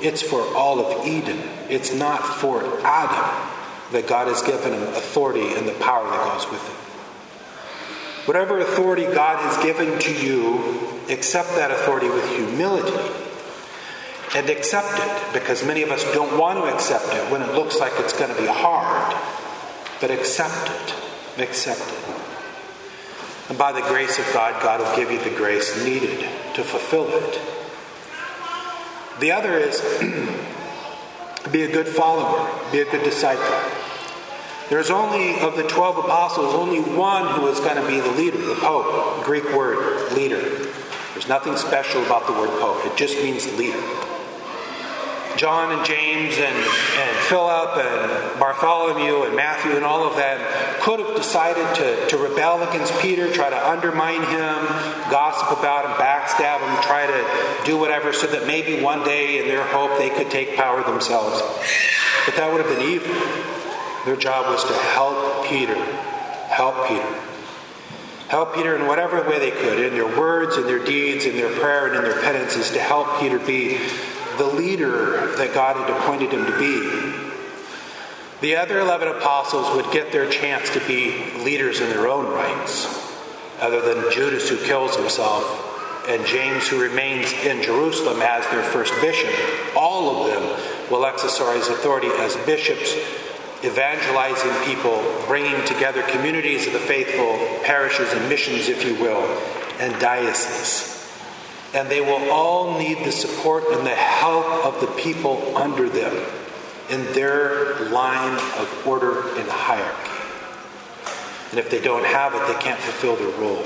it's 0.00 0.22
for 0.22 0.40
all 0.56 0.78
of 0.84 1.06
Eden. 1.06 1.38
It's 1.68 1.92
not 1.92 2.18
for 2.18 2.62
Adam 2.84 3.48
that 3.92 4.06
God 4.06 4.28
has 4.28 4.42
given 4.42 4.72
him 4.72 4.82
authority 4.82 5.54
and 5.54 5.66
the 5.66 5.74
power 5.74 6.08
that 6.08 6.32
goes 6.32 6.50
with 6.50 6.62
it. 6.68 6.76
Whatever 8.26 8.60
authority 8.60 9.04
God 9.04 9.38
has 9.38 9.62
given 9.64 9.98
to 9.98 10.26
you, 10.26 11.02
accept 11.08 11.50
that 11.56 11.70
authority 11.70 12.08
with 12.08 12.28
humility 12.36 12.96
and 14.34 14.48
accept 14.48 14.98
it 14.98 15.32
because 15.32 15.64
many 15.64 15.82
of 15.82 15.90
us 15.90 16.04
don't 16.14 16.38
want 16.38 16.58
to 16.58 16.72
accept 16.72 17.12
it 17.14 17.30
when 17.30 17.42
it 17.42 17.52
looks 17.52 17.78
like 17.78 17.92
it's 17.96 18.12
going 18.12 18.34
to 18.34 18.40
be 18.40 18.46
hard. 18.46 19.14
But 20.00 20.10
accept 20.10 20.70
it. 20.70 21.42
Accept 21.42 21.80
it. 21.80 22.21
And 23.52 23.58
by 23.58 23.72
the 23.72 23.82
grace 23.82 24.18
of 24.18 24.24
God, 24.32 24.62
God 24.62 24.80
will 24.80 24.96
give 24.96 25.10
you 25.10 25.18
the 25.18 25.36
grace 25.36 25.84
needed 25.84 26.20
to 26.54 26.64
fulfill 26.64 27.06
it. 27.10 27.38
The 29.20 29.30
other 29.30 29.58
is 29.58 29.78
be 31.52 31.64
a 31.64 31.70
good 31.70 31.86
follower, 31.86 32.50
be 32.72 32.80
a 32.80 32.90
good 32.90 33.04
disciple. 33.04 33.44
There's 34.70 34.88
only, 34.88 35.38
of 35.40 35.56
the 35.56 35.64
12 35.64 35.98
apostles, 35.98 36.54
only 36.54 36.80
one 36.80 37.28
who 37.38 37.46
is 37.48 37.60
going 37.60 37.76
to 37.76 37.86
be 37.86 38.00
the 38.00 38.12
leader, 38.12 38.38
the 38.38 38.54
Pope. 38.54 39.22
Greek 39.26 39.44
word, 39.52 40.12
leader. 40.12 40.40
There's 41.12 41.28
nothing 41.28 41.58
special 41.58 42.02
about 42.06 42.26
the 42.26 42.32
word 42.32 42.48
Pope, 42.58 42.86
it 42.86 42.96
just 42.96 43.18
means 43.18 43.46
leader. 43.58 43.82
John 45.36 45.72
and 45.76 45.84
James 45.86 46.34
and, 46.36 46.56
and 46.56 47.16
Philip 47.26 47.76
and 47.76 48.40
Bartholomew 48.40 49.24
and 49.24 49.36
Matthew 49.36 49.72
and 49.72 49.84
all 49.84 50.06
of 50.06 50.16
them 50.16 50.40
could 50.80 51.00
have 51.00 51.14
decided 51.16 51.66
to, 51.76 52.06
to 52.08 52.16
rebel 52.16 52.62
against 52.68 52.96
Peter, 53.00 53.32
try 53.32 53.50
to 53.50 53.68
undermine 53.68 54.22
him, 54.22 54.56
gossip 55.10 55.58
about 55.58 55.84
him, 55.84 55.92
backstab 55.92 56.60
him, 56.60 56.82
try 56.82 57.06
to 57.06 57.64
do 57.64 57.78
whatever 57.78 58.12
so 58.12 58.26
that 58.26 58.46
maybe 58.46 58.82
one 58.82 59.04
day 59.04 59.38
in 59.38 59.46
their 59.46 59.64
hope 59.64 59.98
they 59.98 60.10
could 60.10 60.30
take 60.30 60.56
power 60.56 60.82
themselves. 60.82 61.40
But 62.26 62.36
that 62.36 62.52
would 62.52 62.64
have 62.64 62.78
been 62.78 62.88
evil. 62.88 63.14
Their 64.04 64.16
job 64.16 64.46
was 64.46 64.64
to 64.64 64.72
help 64.72 65.46
Peter. 65.46 65.76
Help 66.48 66.88
Peter. 66.88 67.18
Help 68.28 68.54
Peter 68.54 68.74
in 68.76 68.86
whatever 68.86 69.22
way 69.28 69.38
they 69.38 69.50
could, 69.50 69.78
in 69.78 69.92
their 69.92 70.06
words, 70.18 70.56
in 70.56 70.64
their 70.64 70.82
deeds, 70.82 71.26
in 71.26 71.36
their 71.36 71.52
prayer, 71.60 71.88
and 71.88 71.96
in 71.96 72.02
their 72.02 72.20
penances, 72.22 72.70
to 72.70 72.80
help 72.80 73.20
Peter 73.20 73.38
be 73.38 73.78
the 74.38 74.46
leader 74.46 75.34
that 75.36 75.54
God 75.54 75.76
had 75.76 75.90
appointed 75.90 76.32
him 76.32 76.46
to 76.46 76.58
be. 76.58 77.28
The 78.40 78.56
other 78.56 78.80
11 78.80 79.08
apostles 79.08 79.74
would 79.76 79.92
get 79.92 80.10
their 80.12 80.28
chance 80.28 80.70
to 80.70 80.80
be 80.86 81.32
leaders 81.44 81.80
in 81.80 81.90
their 81.90 82.08
own 82.08 82.26
rights. 82.32 82.86
other 83.62 83.80
than 83.80 84.10
Judas 84.12 84.48
who 84.48 84.56
kills 84.66 84.96
himself 84.96 85.68
and 86.08 86.26
James 86.26 86.66
who 86.66 86.82
remains 86.82 87.32
in 87.44 87.62
Jerusalem 87.62 88.20
as 88.20 88.44
their 88.48 88.64
first 88.64 88.92
bishop. 89.00 89.32
All 89.76 90.10
of 90.10 90.32
them 90.32 90.90
will 90.90 91.06
exercise 91.06 91.68
authority 91.68 92.08
as 92.08 92.36
bishops, 92.38 92.92
evangelizing 93.64 94.52
people, 94.64 95.00
bringing 95.28 95.64
together 95.64 96.02
communities 96.08 96.66
of 96.66 96.72
the 96.72 96.80
faithful, 96.80 97.38
parishes 97.64 98.12
and 98.12 98.28
missions, 98.28 98.68
if 98.68 98.84
you 98.84 98.94
will, 99.00 99.22
and 99.78 99.96
dioceses. 100.00 100.91
And 101.74 101.88
they 101.88 102.00
will 102.00 102.30
all 102.30 102.78
need 102.78 103.04
the 103.04 103.12
support 103.12 103.64
and 103.70 103.86
the 103.86 103.94
help 103.94 104.46
of 104.64 104.80
the 104.80 104.88
people 105.00 105.56
under 105.56 105.88
them 105.88 106.14
in 106.90 107.04
their 107.12 107.88
line 107.88 108.38
of 108.58 108.86
order 108.86 109.28
and 109.38 109.48
hierarchy. 109.48 110.10
And 111.50 111.58
if 111.58 111.70
they 111.70 111.80
don't 111.80 112.04
have 112.04 112.34
it, 112.34 112.46
they 112.46 112.60
can't 112.60 112.80
fulfill 112.80 113.16
their 113.16 113.38
role. 113.38 113.64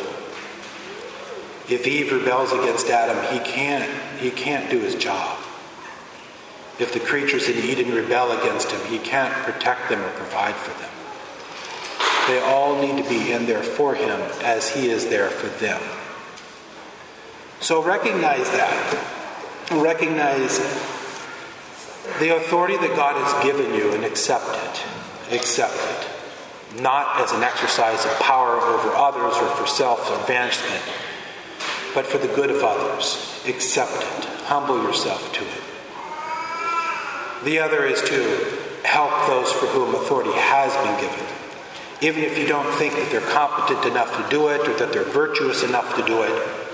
If 1.69 1.87
Eve 1.87 2.13
rebels 2.13 2.53
against 2.53 2.89
Adam, 2.91 3.17
he 3.33 3.41
can't, 3.45 3.91
he 4.21 4.31
can't 4.31 4.71
do 4.71 4.79
his 4.79 4.95
job. 4.95 5.39
If 6.79 6.93
the 6.93 7.01
creatures 7.01 7.49
in 7.49 7.57
Eden 7.65 7.93
rebel 7.93 8.33
against 8.33 8.71
him, 8.71 8.81
he 8.89 8.99
can't 8.99 9.33
protect 9.33 9.89
them 9.89 10.01
or 10.01 10.11
provide 10.11 10.55
for 10.55 10.79
them. 10.79 10.91
They 12.29 12.41
all 12.41 12.81
need 12.81 13.03
to 13.03 13.09
be 13.09 13.33
in 13.33 13.47
there 13.47 13.63
for 13.63 13.95
him 13.95 14.21
as 14.43 14.69
he 14.69 14.91
is 14.91 15.07
there 15.07 15.31
for 15.31 15.47
them. 15.59 15.81
So 17.61 17.83
recognize 17.83 18.51
that. 18.51 19.13
Recognize 19.73 20.59
the 22.21 22.37
authority 22.37 22.77
that 22.77 22.95
God 22.97 23.17
has 23.17 23.45
given 23.45 23.75
you 23.75 23.93
and 23.93 24.05
accept 24.05 24.47
it. 24.49 25.35
Accept 25.35 25.75
it. 25.75 26.81
Not 26.81 27.21
as 27.21 27.33
an 27.33 27.43
exercise 27.43 28.05
of 28.05 28.13
power 28.21 28.61
over 28.61 28.91
others 28.95 29.37
or 29.37 29.49
for 29.57 29.67
self 29.67 30.09
advancement, 30.21 30.83
but 31.95 32.07
for 32.07 32.19
the 32.19 32.29
good 32.29 32.51
of 32.51 32.63
others. 32.63 33.43
Accept 33.49 33.97
it. 33.97 34.25
Humble 34.45 34.83
yourself 34.83 35.33
to 35.33 35.43
it. 35.43 35.63
The 37.45 37.59
other 37.59 37.85
is 37.85 38.03
to 38.03 38.59
help 38.85 39.27
those 39.27 39.51
for 39.53 39.67
whom 39.67 39.95
authority 39.95 40.33
has 40.33 40.73
been 40.77 41.01
given. 41.01 41.27
Even 42.03 42.23
if 42.23 42.39
you 42.39 42.47
don't 42.47 42.71
think 42.75 42.95
that 42.95 43.11
they're 43.11 43.21
competent 43.33 43.85
enough 43.85 44.15
to 44.17 44.31
do 44.31 44.49
it 44.49 44.61
or 44.69 44.75
that 44.75 44.93
they're 44.93 45.05
virtuous 45.05 45.63
enough 45.63 45.97
to 45.97 46.05
do 46.05 46.23
it, 46.23 46.66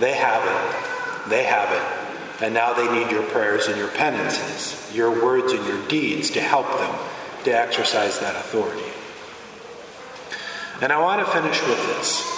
they 0.00 0.14
have 0.14 0.42
it. 0.44 1.30
They 1.30 1.44
have 1.44 1.70
it. 1.72 2.44
And 2.44 2.52
now 2.52 2.74
they 2.74 2.90
need 2.92 3.10
your 3.10 3.22
prayers 3.24 3.66
and 3.66 3.76
your 3.76 3.88
penances, 3.88 4.94
your 4.94 5.10
words 5.10 5.52
and 5.52 5.66
your 5.66 5.86
deeds 5.88 6.30
to 6.30 6.40
help 6.40 6.66
them 6.78 6.94
to 7.44 7.50
exercise 7.50 8.18
that 8.20 8.36
authority. 8.36 8.92
And 10.82 10.92
I 10.92 11.00
want 11.00 11.24
to 11.24 11.32
finish 11.32 11.60
with 11.62 11.86
this 11.86 12.36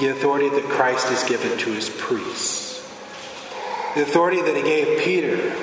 the 0.00 0.08
authority 0.08 0.48
that 0.48 0.64
Christ 0.70 1.08
has 1.08 1.22
given 1.24 1.58
to 1.58 1.70
his 1.70 1.90
priests. 1.90 2.80
The 3.94 4.02
authority 4.02 4.40
that 4.40 4.56
he 4.56 4.62
gave 4.62 5.00
Peter 5.00 5.54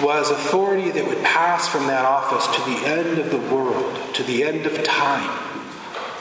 was 0.00 0.30
authority 0.30 0.92
that 0.92 1.04
would 1.04 1.22
pass 1.24 1.66
from 1.66 1.88
that 1.88 2.04
office 2.04 2.46
to 2.46 2.70
the 2.70 2.86
end 2.86 3.18
of 3.18 3.30
the 3.30 3.54
world, 3.54 4.14
to 4.14 4.22
the 4.22 4.44
end 4.44 4.64
of 4.64 4.84
time. 4.84 5.47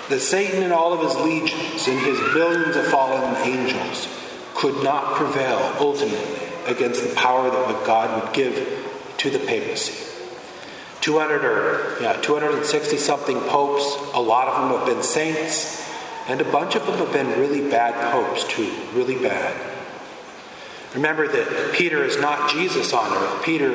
That 0.10 0.22
Satan 0.22 0.64
and 0.64 0.72
all 0.72 0.94
of 0.94 1.02
his 1.02 1.16
legions 1.18 1.88
and 1.88 2.00
his 2.00 2.18
billions 2.34 2.76
of 2.76 2.88
fallen 2.88 3.36
angels 3.48 4.08
could 4.56 4.84
not 4.84 5.16
prevail 5.16 5.58
ultimately 5.80 6.48
against 6.66 7.08
the 7.08 7.14
power 7.16 7.50
that 7.50 7.86
God 7.86 8.24
would 8.24 8.34
give 8.34 8.88
to 9.18 9.30
the 9.30 9.40
papacy. 9.40 10.06
200 11.02 11.46
or 11.46 12.02
yeah, 12.02 12.14
260 12.22 12.98
something 12.98 13.40
popes, 13.42 13.96
a 14.14 14.20
lot 14.20 14.48
of 14.48 14.70
them 14.70 14.78
have 14.78 14.88
been 14.88 15.04
saints, 15.04 15.88
and 16.28 16.42
a 16.42 16.52
bunch 16.52 16.76
of 16.76 16.86
them 16.86 16.98
have 16.98 17.14
been 17.14 17.40
really 17.40 17.70
bad 17.70 17.94
popes 18.12 18.44
too, 18.46 18.74
really 18.94 19.16
bad. 19.16 19.56
Remember 20.94 21.28
that 21.28 21.74
Peter 21.74 22.04
is 22.04 22.18
not 22.20 22.50
Jesus 22.50 22.94
on 22.94 23.12
earth. 23.14 23.44
Peter, 23.44 23.72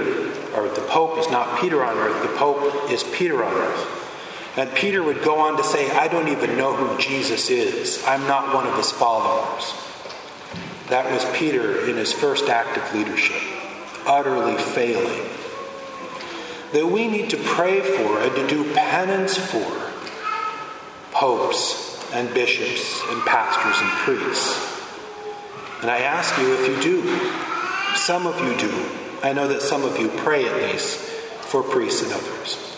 or 0.57 0.69
the 0.69 0.85
Pope 0.89 1.19
is 1.19 1.31
not 1.31 1.61
Peter 1.61 1.85
on 1.85 1.97
earth. 1.97 2.23
The 2.23 2.37
Pope 2.37 2.91
is 2.91 3.05
Peter 3.05 3.45
on 3.45 3.53
earth. 3.55 4.01
And 4.56 4.71
Peter 4.75 5.02
would 5.02 5.23
go 5.23 5.38
on 5.38 5.56
to 5.56 5.64
say, 5.64 5.90
I 5.90 6.09
don't 6.09 6.28
even 6.28 6.59
know 6.59 6.75
who 6.76 6.99
Jesus 7.00 7.49
is. 7.49 8.04
I'm 8.06 8.26
not 8.26 8.54
one 8.54 8.66
of 8.66 8.76
his 8.76 8.90
followers. 8.90 9.73
That 10.88 11.11
was 11.11 11.25
Peter 11.37 11.88
in 11.88 11.97
his 11.97 12.12
first 12.12 12.50
act 12.50 12.76
of 12.76 12.94
leadership, 12.94 13.40
utterly 14.06 14.59
failing. 14.59 15.26
That 16.75 16.87
we 16.87 17.09
need 17.09 17.30
to 17.30 17.38
pray 17.38 17.80
for 17.80 18.21
and 18.21 18.35
to 18.35 18.47
do 18.47 18.75
penance 18.75 19.38
for 19.38 19.90
popes 21.12 21.99
and 22.12 22.32
bishops 22.35 23.00
and 23.09 23.23
pastors 23.23 23.80
and 23.80 23.90
priests. 24.00 24.73
And 25.80 25.90
I 25.90 26.00
ask 26.00 26.38
you 26.38 26.52
if 26.54 26.68
you 26.68 26.82
do. 26.82 27.97
Some 27.97 28.26
of 28.26 28.38
you 28.40 28.56
do. 28.59 28.88
I 29.23 29.32
know 29.32 29.49
that 29.49 29.62
some 29.62 29.85
of 29.85 29.99
you 29.99 30.09
pray 30.09 30.47
at 30.47 30.56
least 30.56 30.99
for 30.99 31.62
priests 31.62 32.02
and 32.02 32.12
others. 32.12 32.72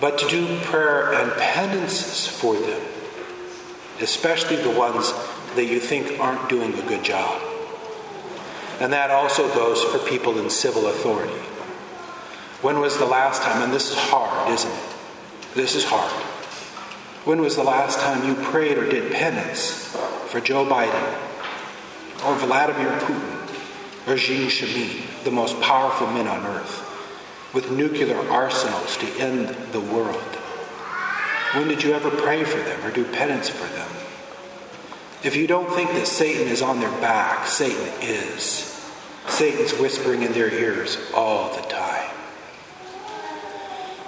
But 0.00 0.18
to 0.18 0.28
do 0.28 0.58
prayer 0.60 1.12
and 1.12 1.30
penances 1.32 2.26
for 2.26 2.54
them, 2.54 2.80
especially 4.00 4.56
the 4.56 4.70
ones 4.70 5.12
that 5.56 5.66
you 5.66 5.78
think 5.78 6.18
aren't 6.18 6.48
doing 6.48 6.72
a 6.74 6.82
good 6.82 7.04
job. 7.04 7.42
And 8.80 8.92
that 8.94 9.10
also 9.10 9.52
goes 9.54 9.84
for 9.84 9.98
people 9.98 10.38
in 10.38 10.48
civil 10.48 10.86
authority. 10.86 11.34
When 12.62 12.80
was 12.80 12.96
the 12.96 13.04
last 13.04 13.42
time, 13.42 13.62
and 13.62 13.72
this 13.72 13.90
is 13.90 13.98
hard, 13.98 14.50
isn't 14.52 14.70
it? 14.70 14.84
This 15.54 15.74
is 15.74 15.84
hard. 15.84 16.10
When 17.26 17.42
was 17.42 17.56
the 17.56 17.62
last 17.62 17.98
time 17.98 18.26
you 18.26 18.34
prayed 18.34 18.78
or 18.78 18.88
did 18.88 19.12
penance 19.12 19.94
for 20.28 20.40
Joe 20.40 20.64
Biden 20.64 21.18
or 22.24 22.34
Vladimir 22.36 22.90
Putin 23.00 23.36
or 24.06 24.14
Jiang 24.14 24.46
Zemin, 24.46 25.24
the 25.24 25.30
most 25.30 25.60
powerful 25.60 26.06
men 26.06 26.26
on 26.26 26.46
earth, 26.46 26.89
with 27.52 27.70
nuclear 27.70 28.18
arsenals 28.30 28.96
to 28.98 29.06
end 29.18 29.48
the 29.72 29.80
world? 29.80 30.36
When 31.54 31.66
did 31.68 31.82
you 31.82 31.92
ever 31.92 32.10
pray 32.10 32.44
for 32.44 32.58
them 32.58 32.84
or 32.84 32.92
do 32.92 33.04
penance 33.04 33.48
for 33.48 33.66
them? 33.74 33.90
If 35.22 35.36
you 35.36 35.46
don't 35.46 35.70
think 35.74 35.90
that 35.90 36.06
Satan 36.06 36.48
is 36.48 36.62
on 36.62 36.80
their 36.80 37.00
back, 37.00 37.46
Satan 37.46 37.92
is. 38.00 38.66
Satan's 39.28 39.72
whispering 39.72 40.22
in 40.22 40.32
their 40.32 40.52
ears 40.52 40.96
all 41.14 41.54
the 41.54 41.62
time. 41.62 42.10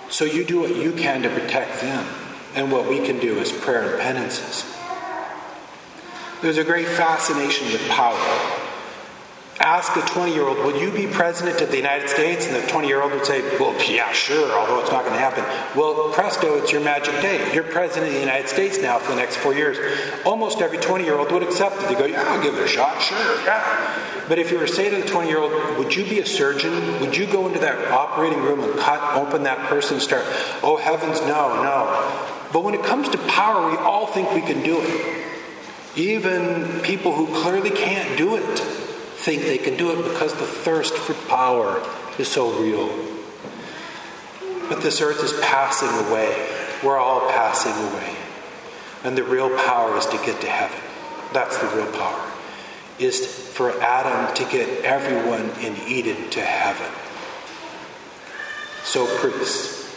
So 0.09 0.25
you 0.25 0.45
do 0.45 0.61
what 0.61 0.77
you 0.77 0.93
can 0.93 1.23
to 1.23 1.29
protect 1.29 1.81
them, 1.81 2.07
and 2.55 2.71
what 2.71 2.89
we 2.89 3.05
can 3.05 3.19
do 3.19 3.39
is 3.39 3.51
prayer 3.51 3.93
and 3.93 4.01
penances. 4.01 4.65
There's 6.43 6.59
a 6.59 6.65
great 6.65 6.89
fascination 6.89 7.69
with 7.73 7.89
power. 7.89 8.62
Ask 9.63 9.97
a 9.97 10.01
20 10.01 10.35
year 10.35 10.43
old, 10.43 10.59
Will 10.59 10.77
you 10.77 10.91
be 10.91 11.07
president 11.07 11.61
of 11.61 11.71
the 11.71 11.77
United 11.77 12.11
States? 12.11 12.47
And 12.47 12.57
the 12.57 12.67
20 12.67 12.89
year 12.89 13.01
old 13.01 13.13
would 13.13 13.25
say, 13.25 13.43
Well, 13.59 13.73
yeah, 13.89 14.11
sure, 14.13 14.51
although 14.59 14.81
it's 14.81 14.91
not 14.91 15.05
going 15.05 15.15
to 15.15 15.21
happen. 15.21 15.45
Well, 15.79 16.13
presto, 16.13 16.59
it's 16.59 16.73
your 16.73 16.81
magic 16.81 17.15
day. 17.23 17.55
You're 17.55 17.63
president 17.63 18.09
of 18.09 18.15
the 18.15 18.21
United 18.21 18.49
States 18.49 18.79
now 18.79 18.99
for 18.99 19.13
the 19.13 19.19
next 19.19 19.37
four 19.37 19.55
years. 19.55 19.79
Almost 20.27 20.61
every 20.61 20.79
20 20.79 21.05
year 21.05 21.15
old 21.15 21.31
would 21.31 21.45
accept 21.45 21.77
it. 21.77 21.89
They 21.89 21.95
go, 21.95 22.07
Yeah, 22.07 22.23
I'll 22.23 22.43
give 22.43 22.55
it 22.57 22.65
a 22.65 22.67
shot, 22.67 23.01
sure, 23.01 23.41
yeah. 23.45 24.25
But 24.29 24.41
if 24.41 24.51
you 24.51 24.59
were 24.59 24.67
to 24.67 24.73
say 24.73 24.91
to 24.91 24.97
the 24.97 25.07
20 25.07 25.29
year 25.29 25.39
old, 25.39 25.79
Would 25.79 25.95
you 25.95 26.05
be 26.07 26.19
a 26.19 26.27
surgeon? 26.27 27.01
Would 27.01 27.17
you 27.17 27.27
go 27.27 27.47
into 27.47 27.61
that 27.61 27.93
operating 27.93 28.43
room 28.43 28.65
and 28.65 28.77
cut 28.81 29.17
open 29.17 29.45
that 29.45 29.69
person 29.69 29.95
and 29.95 30.03
start, 30.03 30.25
Oh, 30.65 30.77
heavens, 30.77 31.21
no, 31.21 31.63
no. 31.63 32.49
But 32.53 32.65
when 32.65 32.75
it 32.75 32.83
comes 32.83 33.09
to 33.11 33.19
power, 33.29 33.71
we 33.71 33.77
all 33.77 34.09
think 34.09 34.33
we 34.33 34.41
can 34.41 34.65
do 34.65 34.81
it. 34.81 35.29
Even 35.95 36.81
people 36.81 37.15
who 37.15 37.27
clearly 37.43 37.71
can't 37.71 38.19
do 38.19 38.35
it 38.35 38.82
think 39.23 39.43
they 39.43 39.59
can 39.59 39.77
do 39.77 39.93
it 39.93 40.03
because 40.03 40.35
the 40.35 40.47
thirst 40.47 40.95
for 40.95 41.15
power 41.29 41.81
is 42.19 42.27
so 42.27 42.59
real. 42.61 42.89
But 44.69 44.83
this 44.83 45.01
earth 45.01 45.23
is 45.23 45.33
passing 45.41 45.89
away. 46.07 46.49
We're 46.83 46.99
all 46.99 47.31
passing 47.31 47.73
away. 47.73 48.17
And 49.05 49.17
the 49.17 49.23
real 49.23 49.49
power 49.65 49.97
is 49.97 50.07
to 50.07 50.17
get 50.19 50.41
to 50.41 50.49
heaven. 50.49 50.79
That's 51.33 51.57
the 51.59 51.69
real 51.69 51.91
power. 51.93 52.31
Is 52.99 53.25
for 53.25 53.81
Adam 53.81 54.35
to 54.35 54.45
get 54.45 54.85
everyone 54.85 55.51
in 55.61 55.77
Eden 55.87 56.29
to 56.31 56.41
heaven. 56.41 56.91
So 58.83 59.07
priests. 59.19 59.89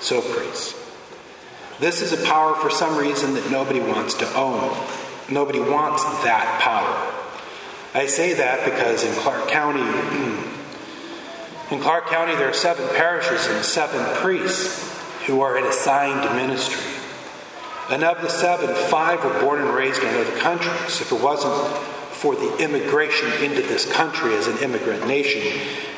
So 0.00 0.20
priests. 0.20 0.74
This 1.78 2.02
is 2.02 2.12
a 2.12 2.24
power 2.26 2.54
for 2.56 2.70
some 2.70 2.96
reason 2.96 3.34
that 3.34 3.48
nobody 3.50 3.80
wants 3.80 4.14
to 4.14 4.34
own. 4.34 4.76
Nobody 5.30 5.60
wants 5.60 6.02
that 6.24 6.60
power. 6.60 7.11
I 7.94 8.06
say 8.06 8.34
that 8.34 8.64
because 8.64 9.04
in 9.04 9.12
Clark 9.16 9.48
County, 9.48 9.82
in 11.70 11.80
Clark 11.80 12.06
County, 12.06 12.34
there 12.34 12.48
are 12.48 12.54
seven 12.54 12.88
parishes 12.96 13.46
and 13.48 13.64
seven 13.64 14.02
priests 14.16 14.90
who 15.26 15.40
are 15.42 15.58
in 15.58 15.64
assigned 15.64 16.36
ministry. 16.36 16.80
And 17.90 18.02
of 18.04 18.22
the 18.22 18.30
seven, 18.30 18.74
five 18.88 19.22
were 19.22 19.40
born 19.40 19.60
and 19.60 19.70
raised 19.74 20.02
in 20.02 20.08
other 20.08 20.38
countries. 20.38 21.00
If 21.00 21.12
it 21.12 21.20
wasn't 21.20 21.76
for 22.12 22.34
the 22.34 22.56
immigration 22.58 23.30
into 23.42 23.60
this 23.62 23.90
country 23.92 24.34
as 24.34 24.46
an 24.46 24.58
immigrant 24.58 25.06
nation, 25.06 25.42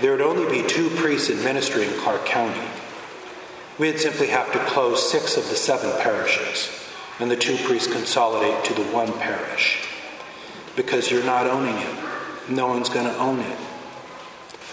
there 0.01 0.13
would 0.13 0.21
only 0.21 0.51
be 0.51 0.67
two 0.67 0.91
priests 0.91 1.31
in 1.31 1.43
ministry 1.45 1.87
in 1.87 1.93
Clark 2.01 2.25
County. 2.25 2.67
we'd 3.79 4.01
simply 4.01 4.29
have 4.29 4.53
to 4.53 4.59
close 4.67 5.11
six 5.11 5.37
of 5.37 5.49
the 5.49 5.57
seven 5.57 5.91
parishes, 6.01 6.71
and 7.21 7.31
the 7.31 7.37
two 7.37 7.57
priests 7.59 7.93
consolidate 7.93 8.65
to 8.65 8.75
the 8.75 8.85
one 8.91 9.13
parish. 9.15 9.94
Because 10.76 11.11
you're 11.11 11.25
not 11.25 11.47
owning 11.47 11.76
it. 11.76 12.04
No 12.49 12.66
one's 12.66 12.88
going 12.88 13.07
to 13.07 13.16
own 13.19 13.40
it. 13.40 13.59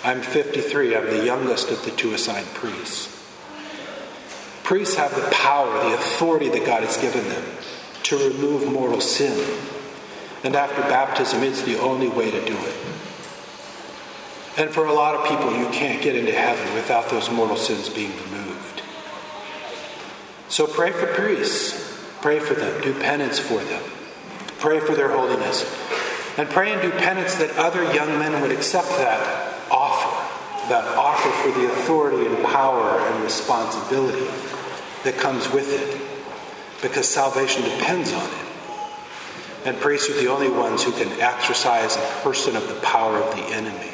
I'm 0.03 0.21
53. 0.21 0.95
I'm 0.95 1.05
the 1.05 1.25
youngest 1.25 1.69
of 1.69 1.83
the 1.85 1.91
two 1.91 2.13
assigned 2.13 2.47
priests. 2.47 3.17
Priests 4.63 4.95
have 4.95 5.13
the 5.15 5.29
power, 5.31 5.71
the 5.89 5.95
authority 5.95 6.49
that 6.49 6.65
God 6.65 6.83
has 6.83 6.97
given 6.97 7.27
them 7.27 7.43
to 8.03 8.17
remove 8.29 8.71
mortal 8.71 9.01
sin. 9.01 9.59
And 10.43 10.55
after 10.55 10.81
baptism, 10.81 11.43
it's 11.43 11.61
the 11.61 11.79
only 11.79 12.09
way 12.09 12.31
to 12.31 12.45
do 12.45 12.57
it. 12.57 12.75
And 14.57 14.69
for 14.69 14.85
a 14.85 14.93
lot 14.93 15.15
of 15.15 15.27
people, 15.27 15.55
you 15.57 15.69
can't 15.69 16.01
get 16.01 16.15
into 16.15 16.31
heaven 16.31 16.73
without 16.73 17.09
those 17.09 17.29
mortal 17.29 17.57
sins 17.57 17.89
being 17.89 18.11
removed. 18.23 18.81
So 20.49 20.67
pray 20.67 20.91
for 20.91 21.07
priests. 21.07 21.97
Pray 22.21 22.39
for 22.39 22.53
them. 22.53 22.81
Do 22.81 22.93
penance 22.99 23.39
for 23.39 23.63
them. 23.63 23.83
Pray 24.61 24.79
for 24.79 24.95
their 24.95 25.09
holiness. 25.09 25.65
And 26.37 26.49
pray 26.49 26.71
and 26.71 26.81
do 26.81 26.91
penance 26.91 27.35
that 27.35 27.57
other 27.57 27.83
young 27.93 28.17
men 28.17 28.41
would 28.41 28.51
accept 28.51 28.87
that 28.89 29.69
offer, 29.69 30.69
that 30.69 30.85
offer 30.97 31.29
for 31.29 31.59
the 31.59 31.65
authority 31.65 32.25
and 32.25 32.45
power 32.45 32.99
and 32.99 33.23
responsibility 33.23 34.29
that 35.03 35.17
comes 35.17 35.51
with 35.51 35.73
it, 35.73 36.81
because 36.81 37.09
salvation 37.09 37.63
depends 37.63 38.13
on 38.13 38.23
it. 38.23 38.45
And 39.65 39.77
priests 39.79 40.09
are 40.09 40.21
the 40.21 40.31
only 40.31 40.49
ones 40.49 40.83
who 40.83 40.91
can 40.91 41.11
exercise 41.19 41.97
a 41.97 42.19
person 42.23 42.55
of 42.55 42.67
the 42.67 42.75
power 42.75 43.17
of 43.17 43.35
the 43.35 43.43
enemy. 43.53 43.93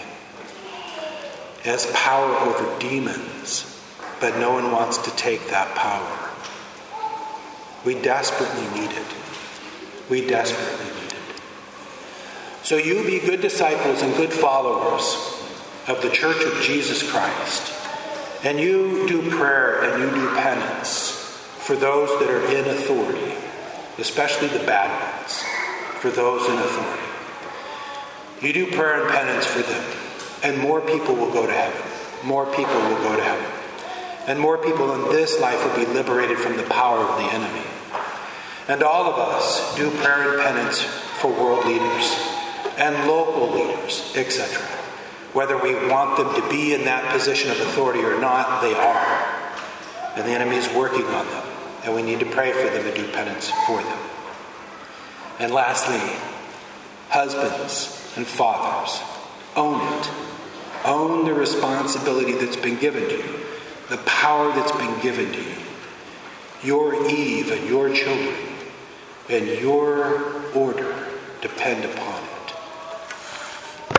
It 1.59 1.65
has 1.65 1.89
power 1.93 2.35
over 2.35 2.79
demons, 2.79 3.81
but 4.21 4.37
no 4.37 4.51
one 4.51 4.71
wants 4.71 4.97
to 4.99 5.11
take 5.15 5.47
that 5.49 5.73
power. 5.75 6.29
We 7.85 7.99
desperately 8.01 8.79
need 8.79 8.91
it. 8.91 9.05
We 10.09 10.25
desperately 10.25 10.85
need 10.85 11.11
it. 11.13 11.41
So 12.63 12.77
you 12.77 13.05
be 13.05 13.19
good 13.19 13.41
disciples 13.41 14.01
and 14.01 14.15
good 14.15 14.33
followers 14.33 15.15
of 15.87 16.01
the 16.01 16.09
Church 16.09 16.43
of 16.43 16.61
Jesus 16.61 17.09
Christ. 17.09 17.73
And 18.43 18.59
you 18.59 19.07
do 19.07 19.29
prayer 19.31 19.83
and 19.83 20.03
you 20.03 20.09
do 20.09 20.35
penance 20.35 21.11
for 21.59 21.75
those 21.75 22.09
that 22.19 22.29
are 22.29 22.45
in 22.45 22.65
authority, 22.65 23.33
especially 23.97 24.47
the 24.47 24.65
bad 24.65 24.89
ones, 25.01 25.43
for 25.99 26.09
those 26.09 26.47
in 26.47 26.57
authority. 26.57 27.03
You 28.41 28.53
do 28.53 28.71
prayer 28.71 29.01
and 29.01 29.09
penance 29.09 29.45
for 29.45 29.59
them, 29.59 29.83
and 30.43 30.61
more 30.61 30.79
people 30.81 31.15
will 31.15 31.33
go 31.33 31.45
to 31.45 31.51
heaven. 31.51 31.81
More 32.23 32.45
people 32.45 32.75
will 32.75 32.97
go 32.97 33.15
to 33.15 33.23
heaven. 33.23 33.51
And 34.27 34.39
more 34.39 34.57
people 34.57 34.93
in 34.93 35.11
this 35.11 35.39
life 35.39 35.63
will 35.65 35.85
be 35.85 35.91
liberated 35.91 36.37
from 36.37 36.57
the 36.57 36.63
power 36.63 36.99
of 36.99 37.17
the 37.17 37.33
enemy. 37.33 37.63
And 38.67 38.83
all 38.83 39.05
of 39.05 39.17
us 39.17 39.75
do 39.77 39.89
prayer 39.91 40.33
and 40.33 40.41
penance 40.41 40.81
for 40.81 41.31
world 41.31 41.65
leaders 41.65 42.15
and 42.77 43.07
local 43.07 43.51
leaders, 43.51 44.13
etc. 44.15 44.61
Whether 45.33 45.57
we 45.57 45.73
want 45.87 46.17
them 46.17 46.33
to 46.41 46.49
be 46.49 46.73
in 46.73 46.83
that 46.85 47.11
position 47.13 47.49
of 47.49 47.59
authority 47.61 48.03
or 48.03 48.19
not, 48.19 48.61
they 48.61 48.73
are. 48.73 50.17
And 50.17 50.25
the 50.25 50.31
enemy 50.31 50.57
is 50.57 50.67
working 50.73 51.05
on 51.05 51.25
them. 51.27 51.43
And 51.85 51.95
we 51.95 52.01
need 52.01 52.19
to 52.19 52.25
pray 52.25 52.51
for 52.51 52.69
them 52.69 52.85
and 52.85 52.95
do 52.95 53.07
penance 53.11 53.49
for 53.65 53.81
them. 53.81 53.99
And 55.39 55.53
lastly, 55.53 56.01
husbands 57.09 58.13
and 58.17 58.27
fathers, 58.27 58.99
own 59.55 59.79
it. 59.99 60.09
Own 60.83 61.25
the 61.25 61.33
responsibility 61.33 62.33
that's 62.33 62.55
been 62.55 62.77
given 62.77 63.03
to 63.03 63.17
you, 63.17 63.39
the 63.89 63.97
power 63.97 64.51
that's 64.53 64.71
been 64.73 64.99
given 65.01 65.31
to 65.31 65.41
you. 65.41 65.55
Your 66.63 67.09
Eve 67.09 67.51
and 67.51 67.67
your 67.69 67.93
children 67.93 68.46
and 69.29 69.47
your 69.59 70.53
order 70.53 70.95
depend 71.41 71.83
upon 71.83 72.16